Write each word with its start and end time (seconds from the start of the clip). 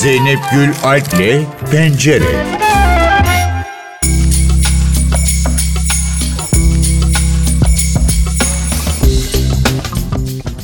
Zeynep 0.00 0.38
Gül 0.52 0.68
Alp'le 0.84 1.46
Pencere. 1.70 2.46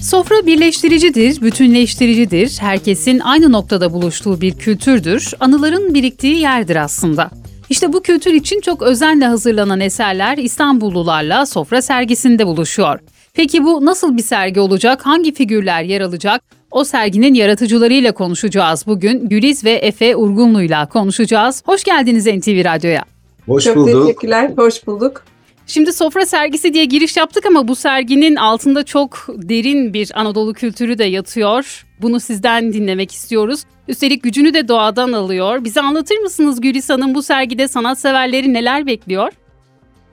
Sofra 0.03 0.47
birleştiricidir, 0.47 1.41
bütünleştiricidir. 1.43 2.57
Herkesin 2.61 3.19
aynı 3.19 3.53
noktada 3.53 3.93
buluştuğu 3.93 4.41
bir 4.41 4.55
kültürdür. 4.59 5.33
Anıların 5.41 5.95
biriktiği 5.95 6.37
yerdir 6.37 6.77
aslında. 6.77 7.31
İşte 7.71 7.93
bu 7.93 8.03
kültür 8.03 8.33
için 8.33 8.61
çok 8.61 8.83
özenle 8.83 9.27
hazırlanan 9.27 9.81
eserler 9.81 10.39
İstanbullularla 10.39 11.47
sofra 11.47 11.83
sergisinde 11.83 12.47
buluşuyor. 12.47 13.01
Peki 13.35 13.65
bu 13.65 13.85
nasıl 13.85 14.17
bir 14.17 14.23
sergi 14.23 14.61
olacak? 14.61 15.07
Hangi 15.07 15.35
figürler 15.35 15.83
yer 15.83 16.01
alacak? 16.01 16.56
O 16.71 16.85
serginin 16.85 17.35
yaratıcılarıyla 17.35 18.13
konuşacağız 18.13 18.85
bugün. 18.87 19.29
Güliz 19.29 19.65
ve 19.65 19.73
Efe 19.73 20.17
Urgunlu'yla 20.17 20.89
konuşacağız. 20.89 21.63
Hoş 21.67 21.85
geldiniz 21.85 22.27
NTV 22.27 22.65
Radyo'ya. 22.65 23.05
Hoş 23.47 23.65
Çok 23.65 23.77
bulduk. 23.77 24.07
teşekkürler, 24.07 24.51
hoş 24.57 24.87
bulduk. 24.87 25.25
Şimdi 25.67 25.93
sofra 25.93 26.27
sergisi 26.27 26.75
diye 26.75 26.85
giriş 26.85 27.17
yaptık 27.17 27.47
ama 27.47 27.69
bu 27.69 27.77
serginin 27.77 28.37
altında 28.37 28.83
çok 28.83 29.27
derin 29.29 29.95
bir 29.95 30.11
Anadolu 30.15 30.53
kültürü 30.53 30.99
de 30.99 31.05
yatıyor. 31.05 31.87
Bunu 32.03 32.21
sizden 32.21 32.73
dinlemek 32.73 33.13
istiyoruz. 33.13 33.63
Üstelik 33.89 34.23
gücünü 34.23 34.55
de 34.55 34.69
doğadan 34.69 35.13
alıyor. 35.13 35.65
Bize 35.65 35.81
anlatır 35.81 36.17
mısınız 36.19 36.61
Gülis 36.61 36.91
Hanım 36.91 37.15
bu 37.15 37.23
sergide 37.23 37.69
sanatseverleri 37.69 38.53
neler 38.55 38.87
bekliyor? 38.87 39.33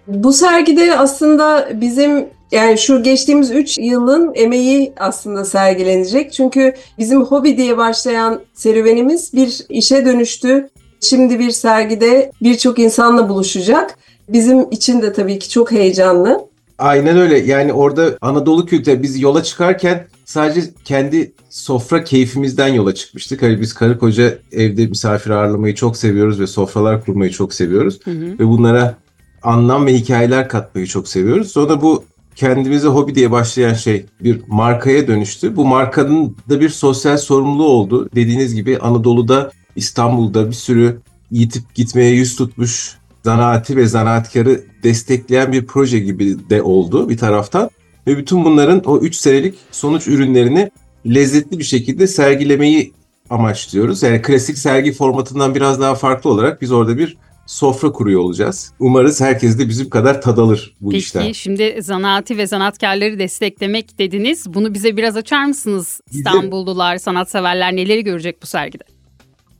Bu 0.08 0.34
sergide 0.34 0.98
aslında 0.98 1.70
bizim 1.74 2.26
yani 2.54 2.78
şu 2.78 3.04
geçtiğimiz 3.04 3.52
3 3.52 3.78
yılın 3.78 4.32
emeği 4.36 4.94
aslında 4.98 5.46
sergilenecek. 5.46 6.34
Çünkü 6.34 6.74
bizim 6.98 7.22
hobi 7.22 7.58
diye 7.58 7.78
başlayan 7.78 8.42
serüvenimiz 8.54 9.34
bir 9.34 9.66
işe 9.70 10.06
dönüştü. 10.06 10.70
Şimdi 11.02 11.40
bir 11.40 11.52
sergide 11.52 12.32
birçok 12.42 12.80
insanla 12.80 13.30
buluşacak. 13.30 13.98
Bizim 14.30 14.72
için 14.72 15.02
de 15.02 15.14
tabii 15.14 15.40
ki 15.40 15.50
çok 15.50 15.72
heyecanlı. 15.72 16.48
Aynen 16.80 17.18
öyle. 17.18 17.38
Yani 17.38 17.74
orada 17.74 18.18
Anadolu 18.22 18.66
kültürü 18.66 19.04
biz 19.04 19.22
yola 19.22 19.44
çıkarken 19.44 20.08
sadece 20.26 20.62
kendi 20.86 21.32
sofra 21.50 22.04
keyfimizden 22.04 22.68
yola 22.68 22.96
çıkmıştık. 22.96 23.42
Hani 23.42 23.62
biz 23.62 23.74
karı 23.74 24.00
koca 24.00 24.38
evde 24.52 24.86
misafir 24.86 25.30
ağırlamayı 25.30 25.76
çok 25.76 25.98
seviyoruz 25.98 26.40
ve 26.40 26.48
sofralar 26.48 27.06
kurmayı 27.06 27.32
çok 27.32 27.54
seviyoruz. 27.54 28.00
Hı 28.04 28.12
hı. 28.12 28.40
Ve 28.40 28.48
bunlara 28.48 28.96
anlam 29.44 29.86
ve 29.86 29.94
hikayeler 29.94 30.50
katmayı 30.50 30.88
çok 30.88 31.08
seviyoruz. 31.08 31.52
Sonra 31.52 31.82
bu 31.82 32.04
kendimize 32.36 32.88
hobi 32.88 33.16
diye 33.16 33.32
başlayan 33.32 33.74
şey 33.74 34.06
bir 34.24 34.42
markaya 34.48 35.08
dönüştü. 35.08 35.56
Bu 35.56 35.66
markanın 35.66 36.36
da 36.50 36.62
bir 36.62 36.70
sosyal 36.70 37.18
sorumluluğu 37.18 37.68
oldu. 37.68 38.10
Dediğiniz 38.16 38.56
gibi 38.56 38.78
Anadolu'da, 38.78 39.52
İstanbul'da 39.76 40.48
bir 40.48 40.54
sürü 40.54 41.02
yitip 41.32 41.76
gitmeye 41.76 42.12
yüz 42.12 42.36
tutmuş 42.36 42.98
zanaati 43.24 43.78
ve 43.78 43.88
zanaatkarı 43.88 44.64
destekleyen 44.84 45.52
bir 45.52 45.66
proje 45.66 46.00
gibi 46.00 46.50
de 46.50 46.62
oldu 46.62 47.10
bir 47.10 47.18
taraftan. 47.18 47.70
Ve 48.08 48.18
bütün 48.18 48.46
bunların 48.46 48.82
o 48.86 49.00
3 49.00 49.16
senelik 49.16 49.56
sonuç 49.72 50.08
ürünlerini 50.08 50.72
lezzetli 51.06 51.60
bir 51.60 51.64
şekilde 51.64 52.08
sergilemeyi 52.08 52.94
amaçlıyoruz. 53.30 54.04
Yani 54.04 54.22
klasik 54.22 54.58
sergi 54.58 54.94
formatından 54.94 55.56
biraz 55.56 55.82
daha 55.82 55.96
farklı 55.96 56.30
olarak 56.30 56.62
biz 56.62 56.72
orada 56.72 56.98
bir 56.98 57.18
sofra 57.46 57.92
kuruyor 57.92 58.22
olacağız. 58.22 58.74
Umarız 58.80 59.22
herkes 59.22 59.60
de 59.60 59.70
bizim 59.70 59.90
kadar 59.90 60.22
tad 60.22 60.38
alır 60.38 60.76
bu 60.82 60.90
Peki 60.90 61.00
işten. 61.00 61.32
şimdi 61.32 61.78
zanaati 61.82 62.38
ve 62.38 62.48
sanatkarları 62.48 63.20
desteklemek 63.20 64.00
dediniz. 64.00 64.54
Bunu 64.54 64.74
bize 64.74 64.98
biraz 64.98 65.18
açar 65.18 65.46
mısınız? 65.46 66.02
İstanbullular, 66.12 66.98
sanatseverler 66.98 67.76
neleri 67.76 68.04
görecek 68.04 68.42
bu 68.42 68.46
sergide? 68.46 68.84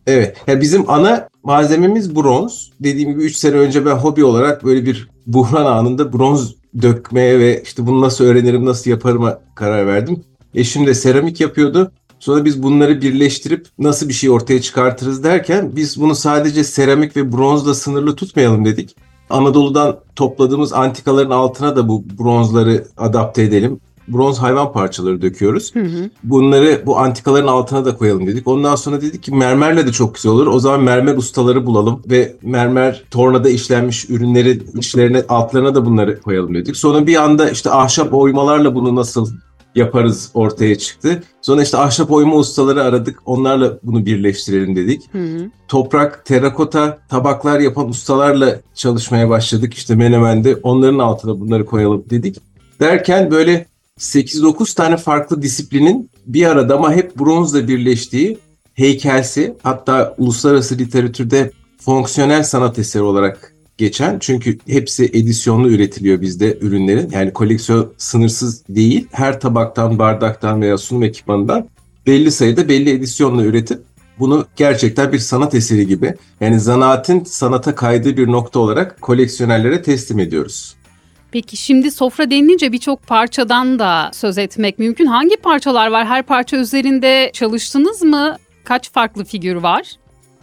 Evet. 0.08 0.38
Yani 0.48 0.62
bizim 0.62 0.90
ana 0.90 1.28
malzememiz 1.44 2.16
bronz. 2.16 2.72
Dediğim 2.80 3.12
gibi 3.12 3.24
3 3.24 3.36
sene 3.36 3.56
önce 3.56 3.86
ben 3.86 3.96
hobi 3.96 4.24
olarak 4.24 4.64
böyle 4.64 4.86
bir 4.86 5.10
buhran 5.28 5.66
anında 5.66 6.14
bronz 6.14 6.56
dökmeye 6.82 7.40
ve 7.40 7.62
işte 7.64 7.88
bunu 7.88 8.02
nasıl 8.02 8.26
öğrenirim, 8.26 8.66
nasıl 8.66 8.92
yaparıma 8.92 9.40
karar 9.56 9.88
verdim. 9.88 10.24
Eşim 10.56 10.88
de 10.88 10.94
seramik 10.94 11.42
yapıyordu. 11.42 11.92
Sonra 12.24 12.46
biz 12.46 12.64
bunları 12.64 13.02
birleştirip 13.02 13.68
nasıl 13.80 14.10
bir 14.10 14.14
şey 14.14 14.30
ortaya 14.30 14.62
çıkartırız 14.62 15.24
derken 15.24 15.76
biz 15.76 16.02
bunu 16.02 16.16
sadece 16.16 16.64
seramik 16.64 17.18
ve 17.18 17.32
bronzla 17.32 17.74
sınırlı 17.74 18.16
tutmayalım 18.16 18.66
dedik. 18.66 18.96
Anadolu'dan 19.30 20.00
topladığımız 20.16 20.74
antikaların 20.74 21.30
altına 21.30 21.76
da 21.76 21.88
bu 21.88 22.06
bronzları 22.20 22.86
adapte 22.98 23.44
edelim. 23.44 23.80
Bronz 24.08 24.40
hayvan 24.40 24.74
parçaları 24.74 25.22
döküyoruz. 25.22 25.76
Hı 25.76 25.80
hı. 25.80 26.10
Bunları 26.24 26.84
bu 26.86 27.00
antikaların 27.00 27.48
altına 27.48 27.86
da 27.86 27.98
koyalım 27.98 28.28
dedik. 28.28 28.48
Ondan 28.48 28.76
sonra 28.76 29.02
dedik 29.02 29.24
ki 29.24 29.36
mermerle 29.36 29.88
de 29.88 29.92
çok 29.92 30.16
güzel 30.16 30.32
olur. 30.32 30.48
O 30.48 30.60
zaman 30.60 30.82
mermer 30.82 31.18
ustaları 31.18 31.66
bulalım 31.66 32.02
ve 32.10 32.36
mermer 32.42 33.04
tornada 33.12 33.50
işlenmiş 33.50 34.10
ürünleri 34.10 34.62
içlerine 34.78 35.24
altlarına 35.30 35.76
da 35.76 35.86
bunları 35.86 36.22
koyalım 36.22 36.56
dedik. 36.56 36.78
Sonra 36.78 37.08
bir 37.08 37.24
anda 37.24 37.50
işte 37.50 37.72
ahşap 37.72 38.14
oymalarla 38.14 38.76
bunu 38.76 38.96
nasıl 38.96 39.30
yaparız 39.76 40.32
ortaya 40.34 40.78
çıktı. 40.78 41.24
Sonra 41.42 41.64
işte 41.64 41.78
ahşap 41.78 42.12
oyma 42.12 42.36
ustaları 42.36 42.84
aradık. 42.84 43.20
Onlarla 43.26 43.80
bunu 43.84 44.06
birleştirelim 44.06 44.76
dedik 44.76 45.14
Hı 45.14 45.18
hı. 45.18 45.50
toprak, 45.68 46.26
terakota 46.26 47.00
tabaklar 47.10 47.60
yapan 47.60 47.90
ustalarla 47.90 48.60
çalışmaya 48.76 49.30
başladık. 49.30 49.74
İşte 49.74 49.96
Menemen'de 49.96 50.56
onların 50.56 51.00
altına 51.00 51.40
bunları 51.40 51.66
koyalım 51.66 52.06
dedik. 52.10 52.38
Derken 52.80 53.32
böyle 53.32 53.66
8-9 54.00 54.76
tane 54.76 54.98
farklı 54.98 55.42
disiplinin 55.42 56.10
bir 56.26 56.46
arada 56.46 56.76
ama 56.76 56.94
hep 56.94 57.20
bronzla 57.20 57.68
birleştiği 57.68 58.38
heykelsi 58.74 59.56
hatta 59.64 60.16
uluslararası 60.18 60.78
literatürde 60.78 61.52
fonksiyonel 61.80 62.44
sanat 62.44 62.80
eseri 62.80 63.04
olarak 63.04 63.53
geçen 63.78 64.20
çünkü 64.20 64.58
hepsi 64.68 65.06
edisyonlu 65.06 65.70
üretiliyor 65.70 66.22
bizde 66.22 66.58
ürünlerin. 66.62 67.10
Yani 67.12 67.34
koleksiyon 67.34 67.94
sınırsız 67.98 68.68
değil. 68.70 69.08
Her 69.12 69.40
tabaktan, 69.40 70.00
bardaktan 70.00 70.62
veya 70.62 70.78
sunum 70.78 71.04
ekipmanından 71.04 71.68
belli 72.08 72.32
sayıda 72.32 72.70
belli 72.70 72.90
edisyonla 72.90 73.44
üretip 73.44 73.80
bunu 74.20 74.46
gerçekten 74.56 75.14
bir 75.14 75.20
sanat 75.20 75.56
eseri 75.56 75.88
gibi 75.88 76.16
yani 76.42 76.60
zanaatin 76.60 77.24
sanata 77.24 77.76
kaydığı 77.76 78.18
bir 78.18 78.28
nokta 78.28 78.60
olarak 78.60 79.02
koleksiyonerlere 79.02 79.82
teslim 79.82 80.20
ediyoruz. 80.20 80.76
Peki 81.32 81.58
şimdi 81.58 81.92
sofra 81.92 82.32
denilince 82.32 82.72
birçok 82.72 83.08
parçadan 83.08 83.80
da 83.80 84.12
söz 84.14 84.38
etmek 84.38 84.80
mümkün. 84.80 85.06
Hangi 85.06 85.38
parçalar 85.38 85.88
var? 85.88 86.08
Her 86.08 86.24
parça 86.24 86.58
üzerinde 86.58 87.30
çalıştınız 87.34 88.02
mı? 88.02 88.38
Kaç 88.64 88.92
farklı 88.92 89.26
figür 89.26 89.56
var? 89.56 89.92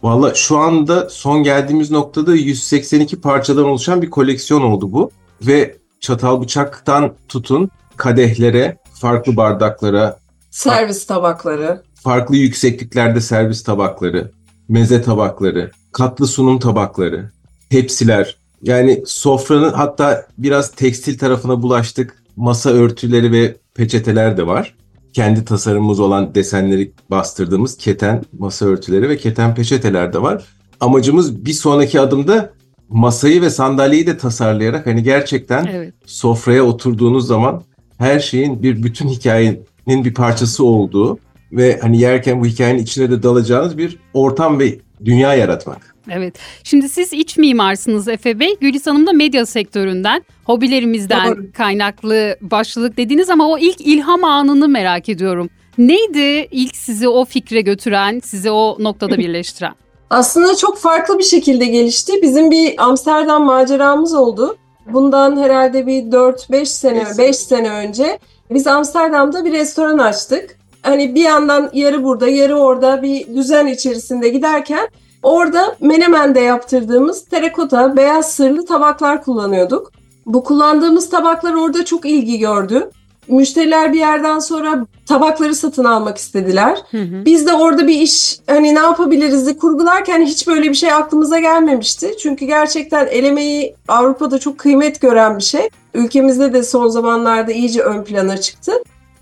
Valla 0.03 0.35
şu 0.35 0.59
anda 0.59 1.09
son 1.11 1.43
geldiğimiz 1.43 1.91
noktada 1.91 2.35
182 2.35 3.21
parçadan 3.21 3.65
oluşan 3.65 4.03
bir 4.03 4.11
koleksiyon 4.11 4.63
oldu 4.63 4.93
bu. 4.93 5.11
Ve 5.43 5.77
çatal 6.01 6.43
bıçaktan 6.43 7.15
tutun 7.29 7.71
kadehlere, 7.97 8.77
farklı 8.95 9.37
bardaklara, 9.37 10.19
Servis 10.51 11.07
tabakları. 11.07 11.83
farklı 11.95 12.37
yüksekliklerde 12.37 13.21
servis 13.21 13.63
tabakları, 13.63 14.31
meze 14.69 15.03
tabakları, 15.03 15.71
katlı 15.93 16.27
sunum 16.27 16.59
tabakları, 16.59 17.31
tepsiler. 17.71 18.37
Yani 18.63 19.03
sofranın 19.07 19.73
hatta 19.73 20.27
biraz 20.39 20.71
tekstil 20.71 21.19
tarafına 21.19 21.63
bulaştık. 21.63 22.17
Masa 22.37 22.71
örtüleri 22.71 23.33
ve 23.33 23.57
peçeteler 23.75 24.37
de 24.37 24.47
var. 24.47 24.75
Kendi 25.13 25.45
tasarımımız 25.45 26.01
olan 26.01 26.35
desenleri 26.35 26.93
bastırdığımız 27.11 27.77
keten 27.77 28.25
masa 28.39 28.67
örtüleri 28.67 29.09
ve 29.09 29.17
keten 29.17 29.55
peçeteler 29.55 30.13
de 30.13 30.23
var. 30.23 30.45
Amacımız 30.81 31.45
bir 31.45 31.53
sonraki 31.53 32.01
adımda 32.01 32.53
masayı 32.89 33.43
ve 33.43 33.51
sandalyeyi 33.51 34.07
de 34.07 34.19
tasarlayarak 34.19 34.87
hani 34.87 35.03
gerçekten 35.03 35.67
Evet. 35.67 35.95
sofraya 36.07 36.63
oturduğunuz 36.63 37.27
zaman 37.27 37.63
her 37.99 38.21
şeyin 38.21 38.63
bir 38.63 38.83
bütün 38.83 39.09
hikayenin 39.09 39.65
bir 39.87 40.15
parçası 40.15 40.65
olduğu 40.65 41.19
ve 41.53 41.79
hani 41.83 42.01
yerken 42.01 42.41
bu 42.41 42.47
hikayenin 42.47 42.83
içine 42.83 43.11
de 43.11 43.23
dalacağınız 43.23 43.79
bir 43.79 43.99
ortam 44.15 44.59
ve 44.59 44.79
dünya 45.05 45.35
yaratmak. 45.35 45.90
Evet. 46.11 46.35
Şimdi 46.65 46.89
siz 46.89 47.13
iç 47.13 47.39
mimarsınız 47.39 48.09
Efe 48.09 48.41
Bey. 48.41 48.57
Gülis 48.61 48.87
Hanım 48.87 49.07
da 49.07 49.13
medya 49.13 49.47
sektöründen, 49.47 50.23
hobilerimizden 50.45 51.37
Doğru. 51.37 51.53
kaynaklı 51.57 52.37
başlılık 52.41 52.97
dediniz 52.97 53.31
ama 53.31 53.49
o 53.49 53.59
ilk 53.59 53.81
ilham 53.81 54.25
anını 54.25 54.69
merak 54.69 55.09
ediyorum. 55.09 55.51
Neydi 55.79 56.49
ilk 56.51 56.77
sizi 56.77 57.09
o 57.09 57.25
fikre 57.25 57.61
götüren, 57.61 58.21
sizi 58.25 58.51
o 58.51 58.77
noktada 58.79 59.19
birleştiren? 59.19 59.75
Aslında 60.11 60.57
çok 60.57 60.79
farklı 60.79 61.19
bir 61.19 61.25
şekilde 61.25 61.67
gelişti. 61.67 62.13
Bizim 62.23 62.51
bir 62.51 62.75
Amsterdam 62.85 63.45
maceramız 63.45 64.15
oldu. 64.15 64.57
Bundan 64.93 65.37
herhalde 65.37 65.87
bir 65.87 66.03
4-5 66.03 66.65
sene, 66.67 67.05
Beş 67.05 67.19
5 67.19 67.37
sene 67.37 67.71
önce 67.71 68.19
biz 68.51 68.67
Amsterdam'da 68.67 69.45
bir 69.45 69.53
restoran 69.53 69.99
açtık. 69.99 70.57
Hani 70.83 71.15
bir 71.15 71.23
yandan 71.23 71.71
yarı 71.73 72.05
burada, 72.05 72.29
yarı 72.29 72.57
orada 72.57 73.03
bir 73.03 73.27
düzen 73.27 73.67
içerisinde 73.67 74.29
giderken 74.29 74.89
orada 75.23 75.77
Menemen'de 75.81 76.41
yaptırdığımız 76.41 77.25
terakota, 77.25 77.97
beyaz 77.97 78.33
sırlı 78.33 78.67
tabaklar 78.67 79.25
kullanıyorduk. 79.25 79.93
Bu 80.27 80.45
kullandığımız 80.45 81.11
tabaklar 81.11 81.55
orada 81.55 81.85
çok 81.85 82.07
ilgi 82.07 82.39
gördü. 82.39 82.91
müşteriler 83.29 83.93
bir 83.93 83.99
yerden 83.99 84.39
sonra 84.39 84.87
tabakları 85.07 85.55
satın 85.55 85.85
almak 85.85 86.19
istediler. 86.19 86.79
Hı 86.91 87.03
hı. 87.03 87.25
Biz 87.25 87.47
de 87.47 87.53
orada 87.53 87.89
bir 87.89 88.01
iş 88.01 88.39
hani 88.47 88.75
ne 88.75 88.79
yapabiliriz 88.79 89.47
de 89.47 89.57
kurgularken 89.57 90.23
hiç 90.23 90.47
böyle 90.47 90.69
bir 90.69 90.75
şey 90.75 90.93
aklımıza 90.93 91.39
gelmemişti. 91.39 92.15
Çünkü 92.23 92.45
gerçekten 92.45 93.07
el 93.07 93.25
emeği 93.25 93.75
Avrupa'da 93.89 94.39
çok 94.39 94.59
kıymet 94.59 95.01
gören 95.01 95.39
bir 95.39 95.43
şey. 95.43 95.69
Ülkemizde 95.95 96.53
de 96.53 96.63
son 96.63 96.89
zamanlarda 96.89 97.53
iyice 97.53 97.83
ön 97.83 98.05
plana 98.05 98.37
çıktı. 98.37 98.73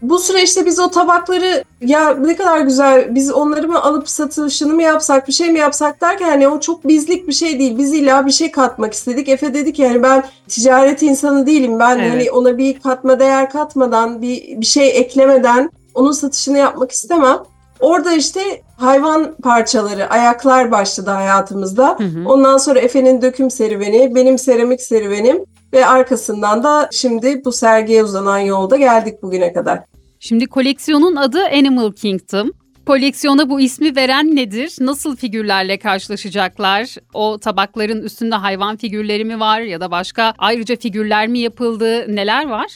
Bu 0.02 0.18
süreçte 0.18 0.66
biz 0.66 0.80
o 0.80 0.90
tabakları 0.90 1.64
ya 1.80 2.14
ne 2.14 2.36
kadar 2.36 2.60
güzel 2.60 3.14
biz 3.14 3.32
onları 3.32 3.68
mı 3.68 3.82
alıp 3.82 4.08
satışını 4.08 4.74
mı 4.74 4.82
yapsak 4.82 5.28
bir 5.28 5.32
şey 5.32 5.50
mi 5.50 5.58
yapsak 5.58 6.00
derken 6.00 6.28
hani 6.28 6.48
o 6.48 6.60
çok 6.60 6.88
bizlik 6.88 7.28
bir 7.28 7.32
şey 7.32 7.58
değil. 7.58 7.78
Biz 7.78 7.92
illa 7.92 8.26
bir 8.26 8.30
şey 8.30 8.50
katmak 8.50 8.92
istedik. 8.92 9.28
Efe 9.28 9.54
dedi 9.54 9.72
ki 9.72 9.82
yani 9.82 10.02
ben 10.02 10.24
ticaret 10.48 11.02
insanı 11.02 11.46
değilim. 11.46 11.78
Ben 11.78 11.98
Evet. 11.98 12.10
hani 12.10 12.30
ona 12.30 12.58
bir 12.58 12.80
katma 12.80 13.20
değer 13.20 13.50
katmadan 13.50 14.22
bir, 14.22 14.60
bir 14.60 14.66
şey 14.66 14.98
eklemeden 14.98 15.70
onun 15.94 16.12
satışını 16.12 16.58
yapmak 16.58 16.92
istemem. 16.92 17.38
Orada 17.80 18.12
işte 18.12 18.40
hayvan 18.76 19.34
parçaları, 19.42 20.10
ayaklar 20.10 20.70
başladı 20.70 21.10
hayatımızda. 21.10 21.96
Hı 21.98 22.04
hı. 22.04 22.28
Ondan 22.28 22.58
sonra 22.58 22.78
Efe'nin 22.78 23.22
döküm 23.22 23.50
serüveni, 23.50 24.14
benim 24.14 24.38
seramik 24.38 24.82
serüvenim 24.82 25.44
ve 25.72 25.86
arkasından 25.86 26.64
da 26.64 26.88
şimdi 26.92 27.44
bu 27.44 27.52
sergiye 27.52 28.04
uzanan 28.04 28.38
yolda 28.38 28.76
geldik 28.76 29.22
bugüne 29.22 29.52
kadar. 29.52 29.80
Şimdi 30.20 30.46
koleksiyonun 30.46 31.16
adı 31.16 31.38
Animal 31.44 31.92
Kingdom. 31.92 32.50
Koleksiyona 32.86 33.50
bu 33.50 33.60
ismi 33.60 33.96
veren 33.96 34.36
nedir? 34.36 34.76
Nasıl 34.80 35.16
figürlerle 35.16 35.78
karşılaşacaklar? 35.78 36.94
O 37.14 37.38
tabakların 37.38 38.02
üstünde 38.02 38.34
hayvan 38.34 38.76
figürleri 38.76 39.24
mi 39.24 39.40
var 39.40 39.60
ya 39.60 39.80
da 39.80 39.90
başka 39.90 40.34
ayrıca 40.38 40.76
figürler 40.76 41.28
mi 41.28 41.38
yapıldı? 41.38 42.16
Neler 42.16 42.48
var? 42.48 42.66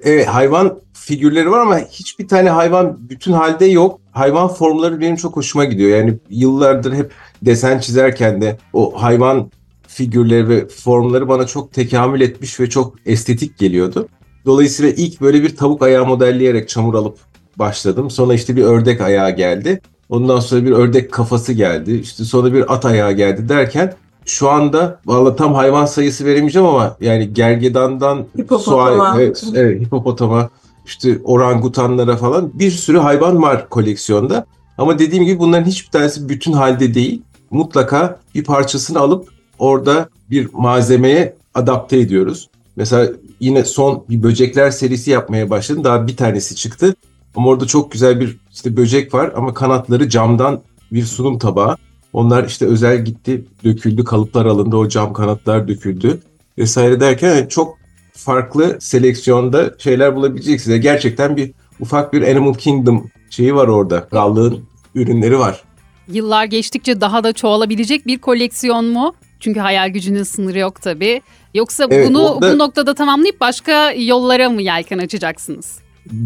Evet 0.00 0.26
hayvan 0.26 0.80
figürleri 0.92 1.50
var 1.50 1.58
ama 1.58 1.78
hiçbir 1.78 2.28
tane 2.28 2.50
hayvan 2.50 2.96
bütün 3.10 3.32
halde 3.32 3.64
yok. 3.64 4.00
Hayvan 4.12 4.48
formları 4.48 5.00
benim 5.00 5.16
çok 5.16 5.36
hoşuma 5.36 5.64
gidiyor. 5.64 5.98
Yani 5.98 6.14
yıllardır 6.30 6.94
hep 6.94 7.12
desen 7.42 7.78
çizerken 7.78 8.40
de 8.40 8.58
o 8.72 9.02
hayvan 9.02 9.50
figürleri 9.88 10.48
ve 10.48 10.68
formları 10.68 11.28
bana 11.28 11.46
çok 11.46 11.72
tekamül 11.72 12.20
etmiş 12.20 12.60
ve 12.60 12.70
çok 12.70 12.94
estetik 13.06 13.58
geliyordu. 13.58 14.08
Dolayısıyla 14.46 14.92
ilk 14.92 15.20
böyle 15.20 15.42
bir 15.42 15.56
tavuk 15.56 15.82
ayağı 15.82 16.06
modelleyerek 16.06 16.68
çamur 16.68 16.94
alıp 16.94 17.18
başladım. 17.56 18.10
Sonra 18.10 18.34
işte 18.34 18.56
bir 18.56 18.62
ördek 18.64 19.00
ayağı 19.00 19.30
geldi. 19.30 19.80
Ondan 20.08 20.40
sonra 20.40 20.64
bir 20.64 20.70
ördek 20.70 21.12
kafası 21.12 21.52
geldi. 21.52 21.94
İşte 22.02 22.24
sonra 22.24 22.52
bir 22.52 22.74
at 22.74 22.84
ayağı 22.84 23.12
geldi 23.12 23.48
derken 23.48 23.94
şu 24.24 24.50
anda 24.50 25.00
valla 25.06 25.36
tam 25.36 25.54
hayvan 25.54 25.86
sayısı 25.86 26.24
veremeyeceğim 26.24 26.68
ama 26.68 26.96
yani 27.00 27.34
gergedandan 27.34 28.26
Hipopotama. 28.38 28.76
suay- 28.76 29.24
evet, 29.24 29.44
evet, 29.54 29.80
hipopotama 29.80 30.50
işte 30.86 31.18
orangutanlara 31.24 32.16
falan 32.16 32.50
bir 32.54 32.70
sürü 32.70 32.98
hayvan 32.98 33.42
var 33.42 33.68
koleksiyonda. 33.68 34.46
Ama 34.78 34.98
dediğim 34.98 35.24
gibi 35.24 35.38
bunların 35.38 35.64
hiçbir 35.64 35.90
tanesi 35.90 36.28
bütün 36.28 36.52
halde 36.52 36.94
değil. 36.94 37.22
Mutlaka 37.50 38.20
bir 38.34 38.44
parçasını 38.44 39.00
alıp 39.00 39.28
orada 39.58 40.08
bir 40.30 40.48
malzemeye 40.52 41.36
adapte 41.54 41.98
ediyoruz. 41.98 42.48
Mesela 42.76 43.12
yine 43.40 43.64
son 43.64 44.04
bir 44.10 44.22
böcekler 44.22 44.70
serisi 44.70 45.10
yapmaya 45.10 45.50
başladım. 45.50 45.84
Daha 45.84 46.06
bir 46.06 46.16
tanesi 46.16 46.56
çıktı. 46.56 46.94
Ama 47.36 47.48
orada 47.48 47.66
çok 47.66 47.92
güzel 47.92 48.20
bir 48.20 48.36
işte 48.52 48.76
böcek 48.76 49.14
var 49.14 49.32
ama 49.36 49.54
kanatları 49.54 50.08
camdan 50.08 50.62
bir 50.92 51.04
sunum 51.04 51.38
tabağı. 51.38 51.76
Onlar 52.12 52.44
işte 52.44 52.66
özel 52.66 53.04
gitti, 53.04 53.44
döküldü, 53.64 54.04
kalıplar 54.04 54.46
alındı, 54.46 54.76
o 54.76 54.88
cam 54.88 55.12
kanatlar 55.12 55.68
döküldü 55.68 56.20
vesaire 56.58 57.00
derken 57.00 57.46
çok 57.46 57.78
farklı 58.12 58.76
seleksiyonda 58.80 59.74
şeyler 59.78 60.16
bulabileceksiniz. 60.16 60.80
Gerçekten 60.80 61.36
bir 61.36 61.52
ufak 61.80 62.12
bir 62.12 62.22
Animal 62.22 62.54
Kingdom 62.54 63.10
şeyi 63.30 63.54
var 63.54 63.68
orada. 63.68 64.08
Gallığın 64.10 64.64
ürünleri 64.94 65.38
var. 65.38 65.62
Yıllar 66.08 66.44
geçtikçe 66.44 67.00
daha 67.00 67.24
da 67.24 67.32
çoğalabilecek 67.32 68.06
bir 68.06 68.18
koleksiyon 68.18 68.84
mu? 68.84 69.14
Çünkü 69.40 69.60
hayal 69.60 69.88
gücünün 69.88 70.22
sınırı 70.22 70.58
yok 70.58 70.82
tabii. 70.82 71.22
Yoksa 71.54 71.86
Evet, 71.90 72.08
bunu 72.08 72.28
orada- 72.28 72.52
bu 72.54 72.58
noktada 72.58 72.94
tamamlayıp 72.94 73.40
başka 73.40 73.92
yollara 73.92 74.50
mı 74.50 74.62
yelken 74.62 74.98
açacaksınız? 74.98 75.78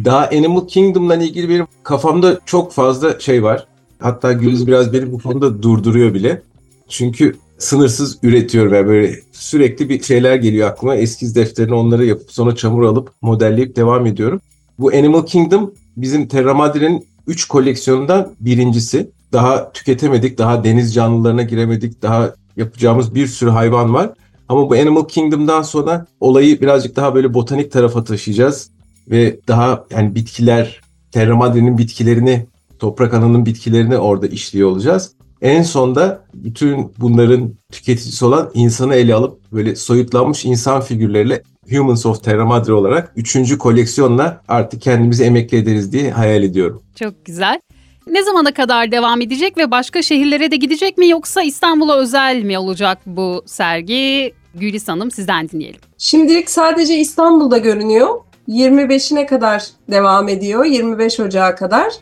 Daha 0.04 0.26
Animal 0.26 0.66
Kingdom'la 0.66 1.16
ilgili 1.16 1.48
benim 1.48 1.66
kafamda 1.82 2.40
çok 2.46 2.72
fazla 2.72 3.20
şey 3.20 3.42
var. 3.42 3.66
Hatta 4.00 4.32
Güliz 4.32 4.66
biraz 4.66 4.92
beni 4.92 5.12
bu 5.12 5.18
konuda 5.18 5.62
durduruyor 5.62 6.14
bile. 6.14 6.42
Çünkü 6.88 7.36
sınırsız 7.58 8.18
üretiyorum. 8.22 8.74
Yani 8.74 8.86
böyle 8.86 9.14
sürekli 9.32 9.88
bir 9.88 10.02
şeyler 10.02 10.34
geliyor 10.36 10.68
aklıma. 10.68 10.96
Eskiz 10.96 11.36
defterine 11.36 11.74
onları 11.74 12.04
yapıp 12.06 12.32
sonra 12.32 12.56
çamur 12.56 12.82
alıp 12.82 13.10
modelleyip 13.22 13.76
devam 13.76 14.06
ediyorum. 14.06 14.40
Bu 14.78 14.88
Animal 14.88 15.26
Kingdom 15.26 15.74
bizim 15.96 16.28
Terra 16.28 16.54
Madre'nin 16.54 17.06
3 17.26 17.44
koleksiyonundan 17.48 18.32
birincisi. 18.40 19.10
Daha 19.32 19.72
tüketemedik, 19.72 20.38
daha 20.38 20.64
deniz 20.64 20.94
canlılarına 20.94 21.42
giremedik, 21.42 22.02
daha 22.02 22.34
yapacağımız 22.56 23.14
bir 23.14 23.26
sürü 23.26 23.50
hayvan 23.50 23.94
var. 23.94 24.10
Ama 24.48 24.70
bu 24.70 24.74
Animal 24.74 25.04
Kingdom'dan 25.04 25.62
sonra 25.62 26.06
olayı 26.20 26.60
birazcık 26.60 26.96
daha 26.96 27.14
böyle 27.14 27.34
botanik 27.34 27.72
tarafa 27.72 28.04
taşıyacağız 28.04 28.70
ve 29.10 29.40
daha 29.48 29.84
yani 29.90 30.14
bitkiler, 30.14 30.80
Terra 31.12 31.36
Madre'nin 31.36 31.78
bitkilerini, 31.78 32.46
toprak 32.78 33.14
ananın 33.14 33.46
bitkilerini 33.46 33.98
orada 33.98 34.26
işliyor 34.26 34.68
olacağız. 34.68 35.12
En 35.42 35.62
sonda 35.62 36.24
bütün 36.34 36.92
bunların 36.98 37.54
tüketicisi 37.72 38.24
olan 38.24 38.50
insanı 38.54 38.94
ele 38.94 39.14
alıp 39.14 39.52
böyle 39.52 39.76
soyutlanmış 39.76 40.44
insan 40.44 40.80
figürleriyle 40.80 41.42
Humans 41.70 42.06
of 42.06 42.24
Terra 42.24 42.46
Madre 42.46 42.72
olarak 42.72 43.12
üçüncü 43.16 43.58
koleksiyonla 43.58 44.42
artık 44.48 44.82
kendimizi 44.82 45.24
emekli 45.24 45.58
ederiz 45.58 45.92
diye 45.92 46.10
hayal 46.10 46.42
ediyorum. 46.42 46.82
Çok 46.94 47.24
güzel. 47.24 47.60
Ne 48.10 48.22
zamana 48.22 48.54
kadar 48.54 48.92
devam 48.92 49.20
edecek 49.20 49.58
ve 49.58 49.70
başka 49.70 50.02
şehirlere 50.02 50.50
de 50.50 50.56
gidecek 50.56 50.98
mi 50.98 51.08
yoksa 51.08 51.42
İstanbul'a 51.42 51.96
özel 51.96 52.42
mi 52.42 52.58
olacak 52.58 52.98
bu 53.06 53.42
sergi? 53.46 54.32
Gülis 54.54 54.88
Hanım 54.88 55.10
sizden 55.10 55.48
dinleyelim. 55.48 55.80
Şimdilik 55.98 56.50
sadece 56.50 56.96
İstanbul'da 56.96 57.58
görünüyor. 57.58 58.08
25'ine 58.48 59.26
kadar 59.26 59.64
devam 59.90 60.28
ediyor. 60.28 60.64
25 60.64 61.20
Ocağı 61.20 61.56
kadar. 61.56 61.92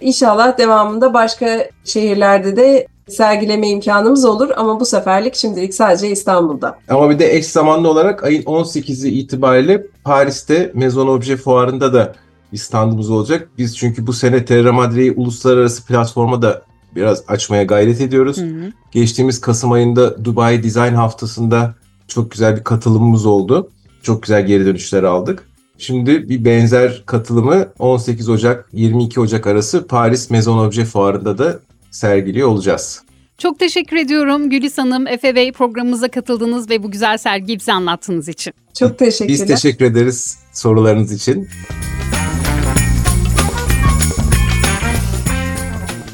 İnşallah 0.00 0.58
devamında 0.58 1.14
başka 1.14 1.68
şehirlerde 1.84 2.56
de 2.56 2.86
sergileme 3.08 3.68
imkanımız 3.68 4.24
olur 4.24 4.50
ama 4.56 4.80
bu 4.80 4.84
seferlik 4.84 5.34
şimdilik 5.34 5.74
sadece 5.74 6.08
İstanbul'da. 6.08 6.78
Ama 6.88 7.10
bir 7.10 7.18
de 7.18 7.36
eş 7.36 7.46
zamanlı 7.46 7.90
olarak 7.90 8.24
ayın 8.24 8.42
18'i 8.42 9.10
itibariyle 9.10 9.86
Paris'te 10.04 10.70
Maison 10.74 11.06
Objet 11.06 11.38
fuarında 11.38 11.92
da 11.94 12.14
standımız 12.54 13.10
olacak. 13.10 13.48
Biz 13.58 13.76
çünkü 13.76 14.06
bu 14.06 14.12
sene 14.12 14.44
Terra 14.44 14.72
Madre'yi 14.72 15.12
uluslararası 15.12 15.86
platforma 15.86 16.42
da 16.42 16.62
biraz 16.96 17.24
açmaya 17.28 17.64
gayret 17.64 18.00
ediyoruz. 18.00 18.36
Hı 18.36 18.46
hı. 18.46 18.72
Geçtiğimiz 18.92 19.40
Kasım 19.40 19.72
ayında 19.72 20.24
Dubai 20.24 20.62
Design 20.62 20.94
Haftası'nda 20.94 21.74
çok 22.08 22.30
güzel 22.30 22.56
bir 22.56 22.64
katılımımız 22.64 23.26
oldu. 23.26 23.70
Çok 24.02 24.22
güzel 24.22 24.46
geri 24.46 24.66
dönüşler 24.66 25.02
aldık. 25.02 25.42
Şimdi 25.78 26.28
bir 26.28 26.44
benzer 26.44 27.02
katılımı 27.06 27.68
18 27.78 28.28
Ocak 28.28 28.68
22 28.72 29.20
Ocak 29.20 29.46
arası 29.46 29.86
Paris 29.86 30.30
Maison 30.30 30.58
Objet 30.58 30.86
fuarında 30.86 31.38
da 31.38 31.58
sergiliyor 31.90 32.48
olacağız. 32.48 33.02
Çok 33.38 33.58
teşekkür 33.58 33.96
ediyorum 33.96 34.50
Gülis 34.50 34.78
Hanım, 34.78 35.06
Efe 35.06 35.34
Bey 35.34 35.52
programımıza 35.52 36.08
katıldınız 36.08 36.70
ve 36.70 36.82
bu 36.82 36.90
güzel 36.90 37.18
sergiyi 37.18 37.58
bize 37.58 37.72
anlattığınız 37.72 38.28
için. 38.28 38.52
Çok 38.74 38.98
teşekkürler. 38.98 39.28
Biz 39.28 39.46
teşekkür 39.46 39.84
ederiz 39.84 40.38
sorularınız 40.52 41.12
için. 41.12 41.48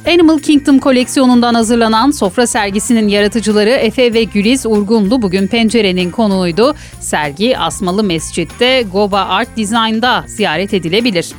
Animal 0.06 0.38
Kingdom 0.38 0.78
koleksiyonundan 0.78 1.54
hazırlanan 1.54 2.11
sofra 2.11 2.47
sergisinin 2.47 3.09
yaratıcıları 3.09 3.71
Efe 3.71 4.14
ve 4.14 4.25
Güliz 4.25 4.66
Urgunlu 4.66 5.23
bugün 5.23 5.47
pencerenin 5.47 6.11
konuğuydu. 6.11 6.75
Sergi 7.00 7.59
Asmalı 7.59 8.04
Mescid'de 8.04 8.85
Goba 8.92 9.21
Art 9.21 9.56
Design'da 9.56 10.25
ziyaret 10.26 10.75
edilebilir. 10.75 11.32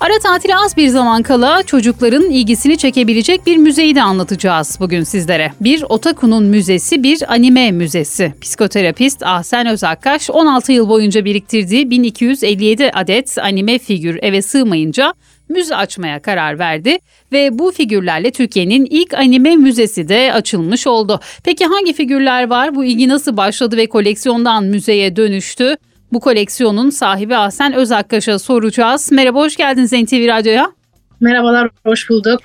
Ara 0.00 0.18
tatile 0.18 0.56
az 0.56 0.76
bir 0.76 0.88
zaman 0.88 1.22
kala 1.22 1.62
çocukların 1.62 2.30
ilgisini 2.30 2.78
çekebilecek 2.78 3.46
bir 3.46 3.56
müzeyi 3.56 3.94
de 3.94 4.02
anlatacağız 4.02 4.76
bugün 4.80 5.02
sizlere. 5.02 5.52
Bir 5.60 5.84
otakunun 5.88 6.44
müzesi, 6.44 7.02
bir 7.02 7.32
anime 7.32 7.70
müzesi. 7.70 8.34
Psikoterapist 8.40 9.22
Ahsen 9.22 9.66
Özakkaş 9.66 10.30
16 10.30 10.72
yıl 10.72 10.88
boyunca 10.88 11.24
biriktirdiği 11.24 11.90
1257 11.90 12.90
adet 12.94 13.38
anime 13.38 13.78
figür 13.78 14.18
eve 14.22 14.42
sığmayınca 14.42 15.14
müze 15.50 15.76
açmaya 15.76 16.22
karar 16.22 16.58
verdi 16.58 16.98
ve 17.32 17.58
bu 17.58 17.70
figürlerle 17.70 18.30
Türkiye'nin 18.30 18.86
ilk 18.90 19.14
anime 19.14 19.56
müzesi 19.56 20.08
de 20.08 20.32
açılmış 20.32 20.86
oldu. 20.86 21.20
Peki 21.44 21.64
hangi 21.64 21.92
figürler 21.92 22.50
var? 22.50 22.74
Bu 22.74 22.84
ilgi 22.84 23.08
nasıl 23.08 23.36
başladı 23.36 23.76
ve 23.76 23.86
koleksiyondan 23.86 24.64
müzeye 24.64 25.16
dönüştü? 25.16 25.76
Bu 26.12 26.20
koleksiyonun 26.20 26.90
sahibi 26.90 27.36
Ahsen 27.36 27.72
Özakkaş'a 27.72 28.38
soracağız. 28.38 29.12
Merhaba, 29.12 29.38
hoş 29.38 29.56
geldiniz 29.56 29.92
NTV 29.92 30.26
Radyo'ya. 30.26 30.72
Merhabalar, 31.20 31.70
hoş 31.86 32.10
bulduk. 32.10 32.40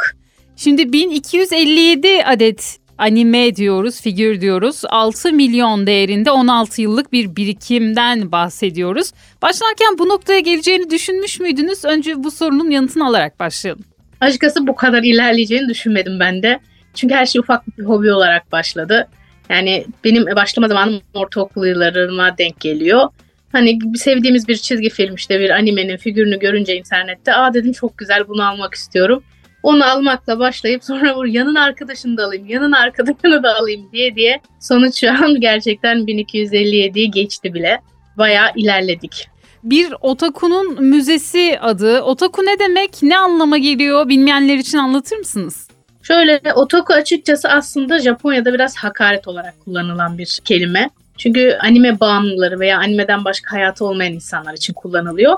Şimdi 0.56 0.94
1257 0.94 2.08
adet 2.26 2.78
anime 2.98 3.56
diyoruz, 3.56 4.02
figür 4.02 4.42
diyoruz. 4.42 4.82
6 4.90 5.34
milyon 5.34 5.88
değerinde 5.88 6.32
16 6.32 6.82
yıllık 6.82 7.14
bir 7.14 7.36
birikimden 7.36 8.32
bahsediyoruz. 8.32 9.12
Başlarken 9.42 9.98
bu 9.98 10.10
noktaya 10.10 10.40
geleceğini 10.40 10.90
düşünmüş 10.90 11.40
müydünüz? 11.40 11.86
Önce 11.86 12.24
bu 12.24 12.32
sorunun 12.32 12.70
yanıtını 12.70 13.08
alarak 13.08 13.40
başlayalım. 13.40 13.84
Açıkçası 14.22 14.68
bu 14.68 14.76
kadar 14.76 15.04
ilerleyeceğini 15.04 15.70
düşünmedim 15.70 16.20
ben 16.20 16.44
de. 16.44 16.60
Çünkü 16.94 17.14
her 17.14 17.26
şey 17.26 17.40
ufak 17.40 17.78
bir 17.78 17.84
hobi 17.84 18.12
olarak 18.12 18.52
başladı. 18.52 19.08
Yani 19.50 19.86
benim 20.04 20.26
başlama 20.26 20.68
zamanım 20.68 21.02
ortaokul 21.14 21.66
yıllarıma 21.66 22.38
denk 22.38 22.60
geliyor. 22.60 23.10
Hani 23.52 23.80
sevdiğimiz 23.96 24.48
bir 24.48 24.56
çizgi 24.56 24.90
film 24.90 25.16
işte 25.16 25.40
bir 25.40 25.50
animenin 25.50 25.98
figürünü 25.98 26.40
görünce 26.40 26.78
internette 26.78 27.34
aa 27.36 27.54
dedim 27.54 27.74
çok 27.74 27.98
güzel 27.98 28.28
bunu 28.28 28.48
almak 28.48 28.74
istiyorum. 28.74 29.24
Onu 29.66 29.86
almakla 29.86 30.40
başlayıp 30.40 30.84
sonra 30.84 31.16
bu 31.16 31.28
yanın 31.28 31.56
arkadaşını 31.56 32.18
da 32.18 32.26
alayım, 32.26 32.48
yanın 32.48 32.72
arkadaşını 32.72 33.44
da 33.44 33.56
alayım 33.56 33.90
diye 33.92 34.16
diye 34.16 34.42
sonuç 34.60 35.00
şu 35.00 35.12
an 35.12 35.40
gerçekten 35.40 35.98
1257'yi 35.98 37.12
geçti 37.12 37.54
bile. 37.54 37.82
Bayağı 38.18 38.48
ilerledik. 38.56 39.28
Bir 39.64 39.94
otaku'nun 40.02 40.84
müzesi 40.84 41.60
adı. 41.62 42.02
Otaku 42.02 42.42
ne 42.42 42.60
demek? 42.60 43.04
Ne 43.04 43.18
anlama 43.18 43.58
geliyor? 43.58 44.10
Bilmeyenler 44.10 44.56
için 44.56 44.78
anlatır 44.78 45.18
mısınız? 45.18 45.68
Şöyle 46.02 46.42
otaku 46.56 46.94
açıkçası 46.94 47.50
aslında 47.50 48.00
Japonya'da 48.00 48.54
biraz 48.54 48.76
hakaret 48.76 49.28
olarak 49.28 49.60
kullanılan 49.66 50.18
bir 50.18 50.40
kelime. 50.46 50.90
Çünkü 51.18 51.58
anime 51.62 52.00
bağımlıları 52.00 52.60
veya 52.60 52.78
animeden 52.78 53.26
başka 53.26 53.56
hayatı 53.56 53.86
olmayan 53.86 54.14
insanlar 54.14 54.54
için 54.54 54.74
kullanılıyor. 54.74 55.38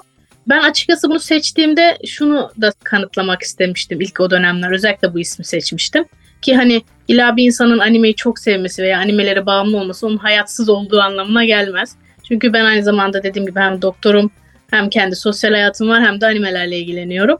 Ben 0.49 0.63
açıkçası 0.63 1.09
bunu 1.09 1.19
seçtiğimde 1.19 1.97
şunu 2.05 2.51
da 2.61 2.71
kanıtlamak 2.83 3.41
istemiştim 3.41 4.01
ilk 4.01 4.19
o 4.19 4.29
dönemler. 4.29 4.71
Özellikle 4.71 5.13
bu 5.13 5.19
ismi 5.19 5.45
seçmiştim. 5.45 6.05
Ki 6.41 6.55
hani 6.55 6.81
illa 7.07 7.35
bir 7.35 7.45
insanın 7.45 7.79
animeyi 7.79 8.15
çok 8.15 8.39
sevmesi 8.39 8.83
veya 8.83 8.99
animelere 8.99 9.45
bağımlı 9.45 9.77
olması 9.77 10.07
onun 10.07 10.17
hayatsız 10.17 10.69
olduğu 10.69 11.01
anlamına 11.01 11.45
gelmez. 11.45 11.95
Çünkü 12.23 12.53
ben 12.53 12.65
aynı 12.65 12.83
zamanda 12.83 13.23
dediğim 13.23 13.45
gibi 13.45 13.59
hem 13.59 13.81
doktorum 13.81 14.31
hem 14.69 14.89
kendi 14.89 15.15
sosyal 15.15 15.51
hayatım 15.51 15.89
var 15.89 16.05
hem 16.05 16.21
de 16.21 16.25
animelerle 16.25 16.77
ilgileniyorum. 16.77 17.37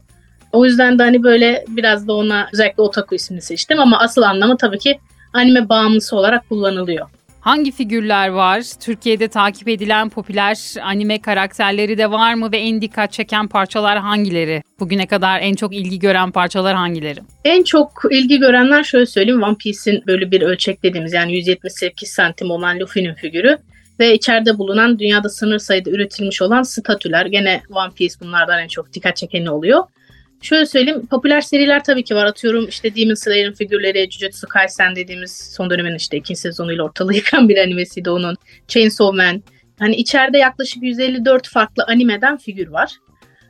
O 0.51 0.65
yüzden 0.65 0.99
de 0.99 1.03
hani 1.03 1.23
böyle 1.23 1.65
biraz 1.67 2.07
da 2.07 2.13
ona 2.13 2.49
özellikle 2.53 2.83
otaku 2.83 3.15
ismini 3.15 3.41
seçtim 3.41 3.79
ama 3.79 3.99
asıl 3.99 4.21
anlamı 4.21 4.57
tabii 4.57 4.79
ki 4.79 4.99
anime 5.33 5.69
bağımlısı 5.69 6.15
olarak 6.15 6.49
kullanılıyor. 6.49 7.09
Hangi 7.47 7.71
figürler 7.71 8.27
var? 8.27 8.63
Türkiye'de 8.79 9.27
takip 9.27 9.67
edilen 9.67 10.09
popüler 10.09 10.57
anime 10.81 11.21
karakterleri 11.21 11.97
de 11.97 12.11
var 12.11 12.33
mı 12.33 12.51
ve 12.51 12.57
en 12.57 12.81
dikkat 12.81 13.11
çeken 13.11 13.47
parçalar 13.47 13.97
hangileri? 13.97 14.63
Bugüne 14.79 15.07
kadar 15.07 15.39
en 15.39 15.55
çok 15.55 15.75
ilgi 15.75 15.99
gören 15.99 16.31
parçalar 16.31 16.75
hangileri? 16.75 17.19
En 17.45 17.63
çok 17.63 18.01
ilgi 18.11 18.39
görenler 18.39 18.83
şöyle 18.83 19.05
söyleyeyim 19.05 19.43
One 19.43 19.55
Piece'in 19.55 20.03
böyle 20.07 20.31
bir 20.31 20.41
ölçek 20.41 20.83
dediğimiz 20.83 21.13
yani 21.13 21.35
178 21.35 22.09
santim 22.09 22.51
olan 22.51 22.79
Luffy'nin 22.79 23.13
figürü 23.13 23.57
ve 23.99 24.13
içeride 24.13 24.57
bulunan 24.57 24.99
dünyada 24.99 25.29
sınır 25.29 25.59
sayıda 25.59 25.89
üretilmiş 25.89 26.41
olan 26.41 26.63
statüler. 26.63 27.25
Gene 27.25 27.61
One 27.69 27.93
Piece 27.95 28.15
bunlardan 28.21 28.59
en 28.59 28.67
çok 28.67 28.93
dikkat 28.93 29.15
çekeni 29.15 29.49
oluyor. 29.49 29.83
Şöyle 30.41 30.65
söyleyeyim 30.65 31.07
popüler 31.07 31.41
seriler 31.41 31.83
tabii 31.83 32.03
ki 32.03 32.15
var. 32.15 32.25
Atıyorum 32.25 32.67
işte 32.67 32.95
Demon 32.95 33.13
Slayer'ın 33.13 33.53
figürleri, 33.53 34.11
Jujutsu 34.11 34.47
Kaisen 34.47 34.95
dediğimiz 34.95 35.51
son 35.55 35.69
dönemin 35.69 35.95
işte 35.95 36.17
ikinci 36.17 36.39
sezonuyla 36.39 36.83
ortalığı 36.83 37.13
yıkan 37.15 37.49
bir 37.49 37.57
animesiydi 37.57 38.09
onun. 38.09 38.35
Chainsaw 38.67 39.17
Man. 39.17 39.43
Hani 39.79 39.95
içeride 39.95 40.37
yaklaşık 40.37 40.83
154 40.83 41.47
farklı 41.47 41.83
animeden 41.87 42.37
figür 42.37 42.67
var. 42.67 42.91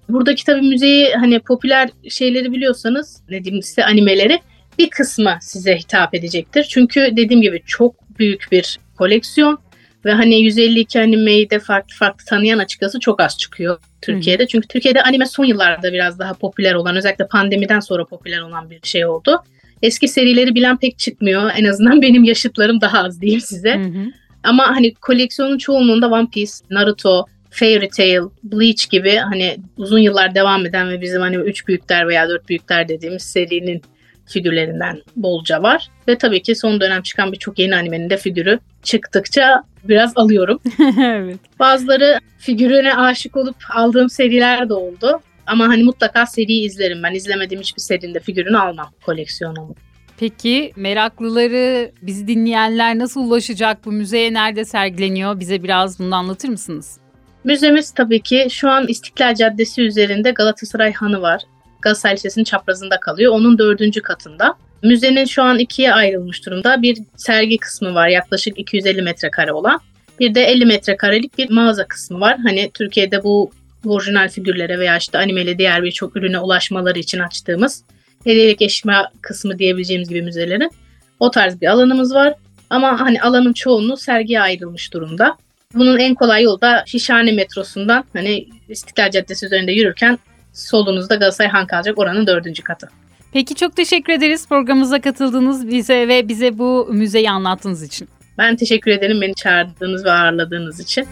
Buradaki 0.10 0.46
tabii 0.46 0.68
müzeyi 0.68 1.14
hani 1.14 1.40
popüler 1.40 1.90
şeyleri 2.10 2.52
biliyorsanız 2.52 3.22
ne 3.30 3.44
diyeyim 3.44 3.64
size 3.64 3.86
animeleri 3.86 4.40
bir 4.80 4.90
kısmı 4.90 5.38
size 5.42 5.78
hitap 5.78 6.14
edecektir. 6.14 6.64
Çünkü 6.70 7.10
dediğim 7.12 7.42
gibi 7.42 7.62
çok 7.66 8.20
büyük 8.20 8.48
bir 8.52 8.80
koleksiyon 8.98 9.60
ve 10.06 10.12
hani 10.12 10.42
152 10.42 11.02
animeyi 11.02 11.50
de 11.50 11.60
farklı 11.60 11.96
farklı 11.96 12.26
tanıyan 12.26 12.58
açıkçası 12.58 13.00
çok 13.00 13.22
az 13.22 13.38
çıkıyor 13.38 13.80
Türkiye'de. 14.02 14.44
Hı. 14.44 14.48
Çünkü 14.48 14.68
Türkiye'de 14.68 15.04
anime 15.04 15.26
son 15.26 15.46
yıllarda 15.46 15.94
biraz 15.94 16.20
daha 16.20 16.34
popüler 16.34 16.74
olan 16.74 16.96
özellikle 16.96 17.28
pandemiden 17.28 17.80
sonra 17.80 18.06
popüler 18.06 18.42
olan 18.42 18.70
bir 18.70 18.80
şey 18.84 19.06
oldu. 19.06 19.44
Eski 19.82 20.08
serileri 20.08 20.56
bilen 20.56 20.78
pek 20.78 21.00
çıkmıyor. 21.00 21.52
En 21.58 21.66
azından 21.66 22.02
benim 22.02 22.24
yaşıtlarım 22.24 22.82
daha 22.82 23.04
az 23.04 23.22
diyeyim 23.22 23.42
size. 23.42 23.76
Hı 23.76 23.84
hı. 23.84 24.12
Ama 24.44 24.68
hani 24.68 24.94
koleksiyonun 24.94 25.58
çoğunluğunda 25.58 26.10
One 26.10 26.28
Piece, 26.34 26.52
Naruto, 26.70 27.26
Fairy 27.50 27.90
Tail, 27.90 28.22
Bleach 28.44 28.90
gibi 28.90 29.16
hani 29.16 29.58
uzun 29.78 30.00
yıllar 30.00 30.36
devam 30.36 30.66
eden 30.66 30.90
ve 30.90 31.02
bizim 31.02 31.22
hani 31.22 31.36
üç 31.36 31.68
büyükler 31.68 32.08
veya 32.08 32.30
dört 32.30 32.50
büyükler 32.50 32.88
dediğimiz 32.88 33.24
serinin 33.24 33.82
figürlerinden 34.28 35.02
bolca 35.16 35.64
var. 35.64 35.88
Ve 36.08 36.18
tabii 36.18 36.42
ki 36.42 36.56
son 36.56 36.82
dönem 36.82 37.02
çıkan 37.02 37.32
birçok 37.32 37.60
yeni 37.60 37.76
animenin 37.76 38.10
de 38.10 38.18
figürü 38.18 38.60
çıktıkça 38.84 39.64
biraz 39.84 40.18
alıyorum. 40.18 40.60
evet. 41.02 41.40
Bazıları 41.60 42.20
figürüne 42.38 42.96
aşık 42.96 43.38
olup 43.38 43.56
aldığım 43.74 44.10
seriler 44.10 44.70
de 44.70 44.74
oldu. 44.74 45.22
Ama 45.48 45.68
hani 45.68 45.84
mutlaka 45.84 46.26
seriyi 46.26 46.66
izlerim. 46.66 47.04
Ben 47.04 47.14
izlemediğim 47.14 47.62
hiçbir 47.62 47.82
serinde 47.82 48.20
figürünü 48.20 48.58
almam 48.58 48.92
koleksiyonumu. 49.06 49.76
Peki 50.20 50.72
meraklıları, 50.76 51.92
bizi 52.02 52.28
dinleyenler 52.28 53.00
nasıl 53.00 53.22
ulaşacak? 53.22 53.86
Bu 53.86 53.92
müzeye 53.92 54.34
nerede 54.34 54.66
sergileniyor? 54.66 55.40
Bize 55.40 55.64
biraz 55.64 56.00
bunu 56.00 56.16
anlatır 56.16 56.50
mısınız? 56.50 56.98
Müzemiz 57.44 57.92
tabii 57.92 58.20
ki 58.20 58.48
şu 58.50 58.70
an 58.70 58.88
İstiklal 58.88 59.36
Caddesi 59.36 59.82
üzerinde 59.82 60.32
Galatasaray 60.32 60.94
Hanı 60.94 61.22
var. 61.22 61.42
Galatasaray 61.82 62.16
Lisesi'nin 62.16 62.44
çaprazında 62.44 63.00
kalıyor. 63.00 63.34
Onun 63.34 63.58
dördüncü 63.58 64.02
katında. 64.02 64.56
Müzenin 64.84 65.26
şu 65.26 65.44
an 65.44 65.60
ikiye 65.60 65.94
ayrılmış 65.94 66.46
durumda. 66.46 66.82
Bir 66.82 66.98
sergi 67.16 67.58
kısmı 67.58 67.94
var 67.94 68.08
yaklaşık 68.08 68.60
250 68.60 69.02
metrekare 69.02 69.54
olan. 69.54 69.80
Bir 70.20 70.36
de 70.36 70.44
50 70.44 70.66
metrekarelik 70.66 71.38
bir 71.38 71.50
mağaza 71.50 71.88
kısmı 71.88 72.20
var. 72.20 72.38
Hani 72.44 72.72
Türkiye'de 72.74 73.24
bu 73.24 73.52
orijinal 73.86 74.30
figürlere 74.30 74.80
veya 74.80 74.98
işte 74.98 75.18
animeli 75.18 75.58
diğer 75.58 75.84
birçok 75.84 76.16
ürüne 76.16 76.40
ulaşmaları 76.40 77.00
için 77.00 77.20
açtığımız 77.20 77.84
hediyelik 78.24 78.62
eşya 78.62 79.12
kısmı 79.22 79.60
diyebileceğimiz 79.60 80.10
gibi 80.10 80.22
müzelerin 80.22 80.72
o 81.20 81.32
tarz 81.32 81.62
bir 81.62 81.68
alanımız 81.68 82.14
var. 82.14 82.34
Ama 82.70 83.00
hani 83.00 83.22
alanın 83.22 83.54
çoğunluğu 83.54 83.98
sergiye 83.98 84.42
ayrılmış 84.42 84.94
durumda. 84.94 85.38
Bunun 85.74 86.00
en 86.00 86.16
kolay 86.16 86.44
yolu 86.44 86.62
da 86.62 86.84
Şişhane 86.88 87.32
metrosundan 87.32 88.04
hani 88.14 88.48
İstiklal 88.70 89.12
Caddesi 89.12 89.46
üzerinde 89.46 89.72
yürürken 89.72 90.20
solunuzda 90.58 91.16
Galatasaray 91.16 91.52
Han 91.52 91.68
kalacak 91.68 92.00
oranın 92.00 92.28
dördüncü 92.28 92.64
katı. 92.64 92.90
Peki 93.34 93.56
çok 93.56 93.76
teşekkür 93.76 94.14
ederiz 94.14 94.48
programımıza 94.48 95.02
katıldığınız 95.02 95.68
bize 95.68 96.08
ve 96.08 96.28
bize 96.28 96.58
bu 96.58 96.88
müzeyi 96.92 97.32
anlattığınız 97.32 97.84
için. 97.84 98.10
Ben 98.38 98.56
teşekkür 98.56 98.92
ederim 98.92 99.22
beni 99.22 99.36
çağırdığınız 99.36 100.06
ve 100.06 100.12
ağırladığınız 100.12 100.80
için. 100.80 101.08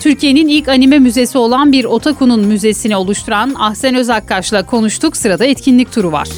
Türkiye'nin 0.00 0.48
ilk 0.48 0.68
anime 0.68 0.98
müzesi 0.98 1.38
olan 1.38 1.72
bir 1.72 1.84
Otaku'nun 1.84 2.46
müzesini 2.46 2.96
oluşturan 2.96 3.54
Ahsen 3.58 3.94
Özakkaş'la 3.94 4.66
konuştuk. 4.66 5.16
Sırada 5.16 5.44
etkinlik 5.44 5.92
turu 5.92 6.12
var. 6.12 6.28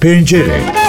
Pencere 0.00 0.85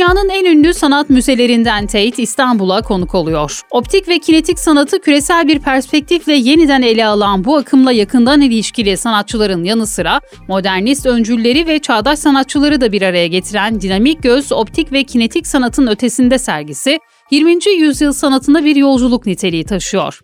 Dünyanın 0.00 0.28
en 0.28 0.44
ünlü 0.44 0.74
sanat 0.74 1.10
müzelerinden 1.10 1.86
Tate 1.86 2.22
İstanbul'a 2.22 2.82
konuk 2.82 3.14
oluyor. 3.14 3.60
Optik 3.70 4.08
ve 4.08 4.18
kinetik 4.18 4.58
sanatı 4.58 5.00
küresel 5.00 5.48
bir 5.48 5.58
perspektifle 5.58 6.34
yeniden 6.34 6.82
ele 6.82 7.06
alan 7.06 7.44
bu 7.44 7.56
akımla 7.56 7.92
yakından 7.92 8.40
ilişkili 8.40 8.96
sanatçıların 8.96 9.64
yanı 9.64 9.86
sıra 9.86 10.20
modernist 10.48 11.06
öncülleri 11.06 11.66
ve 11.66 11.78
çağdaş 11.78 12.18
sanatçıları 12.18 12.80
da 12.80 12.92
bir 12.92 13.02
araya 13.02 13.26
getiren 13.26 13.80
Dinamik 13.80 14.22
Göz 14.22 14.52
Optik 14.52 14.92
ve 14.92 15.04
Kinetik 15.04 15.46
Sanatın 15.46 15.86
Ötesinde 15.86 16.38
sergisi 16.38 17.00
20. 17.30 17.58
yüzyıl 17.78 18.12
sanatında 18.12 18.64
bir 18.64 18.76
yolculuk 18.76 19.26
niteliği 19.26 19.64
taşıyor. 19.64 20.20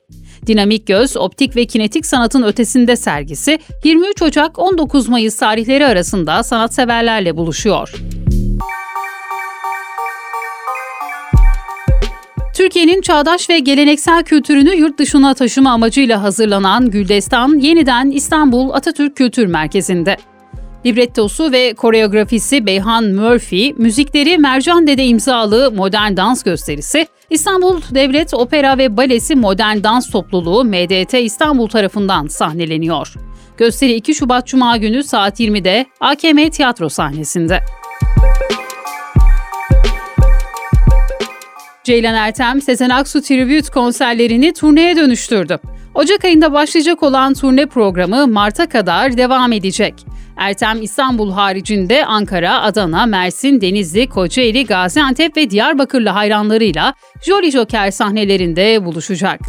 Dinamik 0.47 0.87
Göz, 0.87 1.17
Optik 1.17 1.57
ve 1.57 1.67
Kinetik 1.67 2.07
Sanatın 2.07 2.43
Ötesinde 2.43 2.97
sergisi 2.97 3.59
23 3.85 4.23
Ocak 4.23 4.59
19 4.59 5.09
Mayıs 5.09 5.37
tarihleri 5.37 5.87
arasında 5.87 6.43
sanatseverlerle 6.43 7.37
buluşuyor. 7.37 7.93
Türkiye'nin 12.57 13.01
çağdaş 13.01 13.51
ve 13.51 13.59
geleneksel 13.59 14.25
kültürünü 14.25 14.75
yurt 14.77 14.99
dışına 14.99 15.35
taşıma 15.35 15.71
amacıyla 15.71 16.23
hazırlanan 16.23 16.91
Güldestan 16.91 17.59
yeniden 17.59 18.11
İstanbul 18.11 18.71
Atatürk 18.71 19.17
Kültür 19.17 19.47
Merkezi'nde. 19.47 20.17
Librettosu 20.87 21.53
ve 21.53 21.75
koreografisi 21.75 22.67
Beyhan 22.67 23.05
Murphy, 23.05 23.73
müzikleri 23.77 24.39
Mercan 24.39 24.87
Dede 24.87 25.05
imzalı 25.05 25.73
modern 25.73 26.17
dans 26.17 26.43
gösterisi, 26.43 27.07
İstanbul 27.31 27.81
Devlet 27.91 28.35
Opera 28.35 28.79
ve 28.79 28.97
Balesi 28.97 29.35
Modern 29.35 29.83
Dans 29.85 30.11
Topluluğu 30.11 30.65
MDT 30.65 31.15
İstanbul 31.15 31.69
tarafından 31.69 32.27
sahneleniyor. 32.27 33.15
Gösteri 33.57 33.95
2 33.95 34.15
Şubat 34.15 34.47
Cuma 34.47 34.77
günü 34.77 35.05
saat 35.05 35.41
20'de 35.41 35.87
AKM 36.01 36.49
Tiyatro 36.51 36.89
sahnesinde. 36.89 37.61
Ceylan 41.87 42.15
Ertem, 42.15 42.61
Sezen 42.61 42.91
Aksu 42.91 43.23
Tribute 43.23 43.71
konserlerini 43.71 44.53
turneye 44.53 44.97
dönüştürdü. 44.97 45.59
Ocak 45.95 46.25
ayında 46.25 46.53
başlayacak 46.53 47.03
olan 47.03 47.35
turne 47.35 47.67
programı 47.67 48.27
Mart'a 48.27 48.69
kadar 48.69 49.17
devam 49.17 49.53
edecek. 49.53 49.95
Ertem 50.37 50.83
İstanbul 50.83 51.33
haricinde 51.33 52.05
Ankara, 52.05 52.63
Adana, 52.63 53.07
Mersin, 53.07 53.61
Denizli, 53.61 54.09
Kocaeli, 54.09 54.67
Gaziantep 54.67 55.37
ve 55.37 55.51
Diyarbakırlı 55.51 56.09
hayranlarıyla 56.09 56.95
Jolly 57.27 57.51
Joker 57.51 57.91
sahnelerinde 57.91 58.85
buluşacak. 58.85 59.41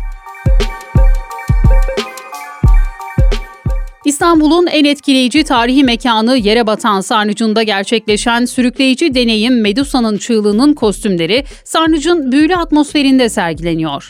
İstanbul'un 4.08 4.68
en 4.68 4.86
etkileyici 4.86 5.44
tarihi 5.44 5.84
mekanı 5.84 6.38
yere 6.38 6.68
batan 6.68 7.02
Sarnıcı'nda 7.02 7.64
gerçekleşen 7.64 8.46
sürükleyici 8.46 9.14
deneyim 9.14 9.62
Medusa'nın 9.62 10.18
çığlığının 10.18 10.74
kostümleri 10.74 11.44
Sarnıcı'nın 11.64 12.32
büyülü 12.32 12.56
atmosferinde 12.56 13.30
sergileniyor. 13.30 14.08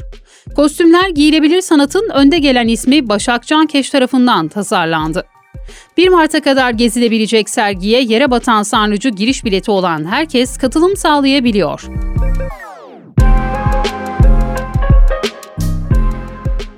Kostümler 0.55 1.09
giyilebilir 1.09 1.61
sanatın 1.61 2.09
önde 2.13 2.39
gelen 2.39 2.67
ismi 2.67 3.09
Başak 3.09 3.47
Cankeş 3.47 3.89
tarafından 3.89 4.47
tasarlandı. 4.47 5.25
1 5.97 6.09
Mart'a 6.09 6.41
kadar 6.41 6.71
gezilebilecek 6.71 7.49
sergiye 7.49 8.01
yere 8.01 8.31
batan 8.31 8.63
sarnıcı 8.63 9.09
giriş 9.09 9.45
bileti 9.45 9.71
olan 9.71 10.05
herkes 10.05 10.57
katılım 10.57 10.97
sağlayabiliyor. 10.97 11.83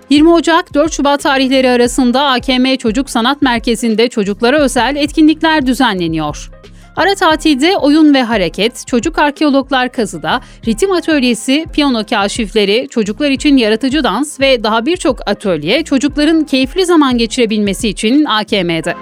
...20 0.10 0.30
Ocak 0.30 0.74
4 0.74 0.94
Şubat 0.94 1.22
tarihleri 1.22 1.70
arasında 1.70 2.22
AKM 2.22 2.76
Çocuk 2.76 3.10
Sanat 3.10 3.42
Merkezi'nde 3.42 4.08
çocuklara 4.08 4.60
özel 4.60 4.96
etkinlikler 4.96 5.66
düzenleniyor. 5.66 6.50
Ara 6.96 7.16
tatilde 7.16 7.78
oyun 7.78 8.14
ve 8.14 8.24
hareket, 8.24 8.88
çocuk 8.88 9.20
arkeologlar 9.20 9.92
kazıda, 9.92 10.42
ritim 10.68 10.92
atölyesi, 10.92 11.66
piyano 11.74 12.04
kaşifleri, 12.06 12.88
çocuklar 12.90 13.30
için 13.30 13.58
yaratıcı 13.58 14.04
dans 14.04 14.40
ve 14.40 14.64
daha 14.64 14.86
birçok 14.86 15.30
atölye 15.30 15.84
çocukların 15.84 16.44
keyifli 16.44 16.86
zaman 16.86 17.18
geçirebilmesi 17.18 17.90
için 17.90 18.26
AKM'de. 18.26 18.96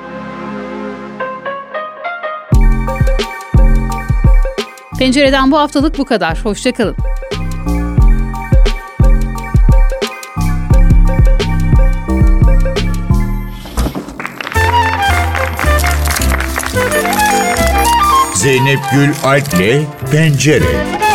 Pencereden 4.99 5.51
bu 5.51 5.57
haftalık 5.57 5.97
bu 5.97 6.05
kadar. 6.05 6.45
Hoşçakalın. 6.45 6.95
Zeynep 18.47 18.79
Gül 18.91 19.13
Alp'le 19.23 19.85
Pencere. 20.11 21.06